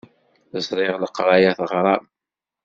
[0.67, 2.03] Ẓriɣ leqṛaya teɣṛam.